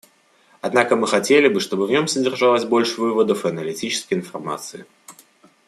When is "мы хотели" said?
0.95-1.47